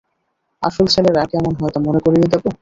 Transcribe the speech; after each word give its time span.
আসল 0.63 0.85
ছেলেরা 0.93 1.21
কেমন 1.31 1.53
হয় 1.55 1.71
তা 1.73 1.79
মনে 1.85 1.99
করিয়ে 2.05 2.27
দেব? 2.31 2.43